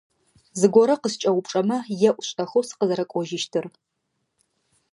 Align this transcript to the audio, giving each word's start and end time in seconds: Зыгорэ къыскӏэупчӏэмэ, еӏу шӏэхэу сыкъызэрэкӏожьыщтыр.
Зыгорэ 0.59 0.95
къыскӏэупчӏэмэ, 1.01 1.77
еӏу 2.09 2.23
шӏэхэу 2.27 2.65
сыкъызэрэкӏожьыщтыр. 2.67 3.65